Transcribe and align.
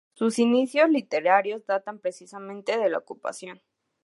Sus 0.15 0.39
inicios 0.39 0.89
literarios 0.89 1.63
datan 1.67 1.99
precisamente 1.99 2.75
de 2.75 2.89
la 2.89 2.97
Ocupación. 2.97 3.61